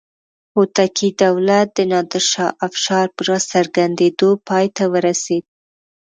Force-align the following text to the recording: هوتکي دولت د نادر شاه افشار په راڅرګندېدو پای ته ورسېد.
هوتکي 0.55 1.09
دولت 1.23 1.67
د 1.73 1.79
نادر 1.91 2.23
شاه 2.31 2.51
افشار 2.67 3.05
په 3.15 3.21
راڅرګندېدو 3.29 4.29
پای 4.47 4.65
ته 4.75 4.83
ورسېد. 4.93 5.45